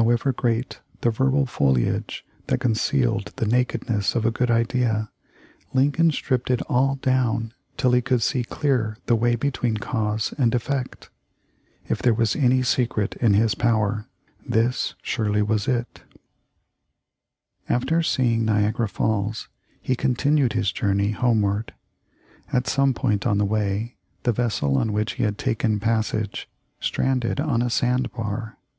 However 0.00 0.32
great 0.32 0.80
the 1.02 1.10
verbal 1.10 1.44
foliage 1.44 2.24
that 2.46 2.56
concealed 2.56 3.34
the 3.36 3.44
nakedness 3.44 4.14
of 4.14 4.24
a 4.24 4.30
good 4.30 4.50
idea 4.50 5.10
Lincoln 5.74 6.10
stripped 6.10 6.50
it 6.50 6.62
all 6.70 6.94
down 7.02 7.52
till 7.76 7.92
he 7.92 8.00
could 8.00 8.22
see 8.22 8.44
clear 8.44 8.96
the 9.04 9.14
way 9.14 9.34
between 9.34 9.76
cause 9.76 10.32
and 10.38 10.54
effect. 10.54 11.10
If 11.86 12.00
there 12.00 12.14
was 12.14 12.34
any 12.34 12.62
secret 12.62 13.16
in 13.16 13.34
his 13.34 13.54
power 13.54 14.06
this 14.48 14.94
surely 15.02 15.42
was 15.42 15.68
it. 15.68 16.02
298 17.66 17.68
THE 17.68 17.68
LIFE 17.68 17.68
0F 17.68 17.68
LINCOLN. 17.68 17.76
After 17.98 18.02
seeing 18.02 18.44
Niagara 18.46 18.88
Falls 18.88 19.48
he 19.82 19.94
continued 19.94 20.54
his 20.54 20.72
jour 20.72 20.94
ney 20.94 21.10
homeward. 21.10 21.74
At 22.50 22.66
some 22.68 22.94
point 22.94 23.26
on 23.26 23.36
the 23.36 23.44
way, 23.44 23.96
the 24.22 24.32
vessel 24.32 24.78
on 24.78 24.94
which 24.94 25.16
he 25.20 25.24
had 25.24 25.36
taken 25.36 25.78
passage 25.78 26.48
stranded 26.80 27.38
on 27.38 27.60
a 27.60 27.68
sand 27.68 28.10
bar. 28.12 28.56